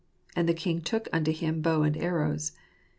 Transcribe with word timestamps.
"And 0.35 0.49
the 0.49 0.55
king 0.55 0.81
took 0.81 1.07
unto 1.13 1.31
him 1.31 1.61
bow 1.61 1.83
and 1.83 1.95
arrows." 1.95 2.53